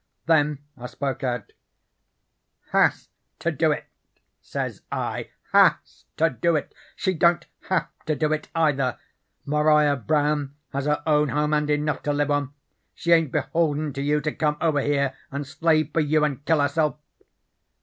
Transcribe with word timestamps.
"Then 0.25 0.57
I 0.75 0.87
spoke 0.87 1.23
out: 1.23 1.53
'Has 2.71 3.09
to 3.37 3.51
do 3.51 3.71
it 3.71 3.83
I' 3.85 4.19
says 4.41 4.81
I. 4.91 5.29
'Has 5.51 6.05
to 6.17 6.31
do 6.31 6.55
it!' 6.55 6.73
She 6.95 7.13
don't 7.13 7.45
have 7.69 7.87
to 8.07 8.15
do 8.15 8.33
it, 8.33 8.49
either. 8.55 8.97
Maria 9.45 9.95
Brown 9.95 10.55
has 10.73 10.85
her 10.85 11.03
own 11.05 11.29
home 11.29 11.53
and 11.53 11.69
enough 11.69 12.01
to 12.01 12.13
live 12.13 12.31
on. 12.31 12.51
She 12.95 13.11
ain't 13.11 13.31
beholden 13.31 13.93
to 13.93 14.01
you 14.01 14.21
to 14.21 14.31
come 14.33 14.57
over 14.59 14.79
here 14.81 15.13
and 15.29 15.45
slave 15.45 15.91
for 15.93 15.99
you 15.99 16.23
and 16.23 16.43
kill 16.45 16.61
herself.' 16.61 16.95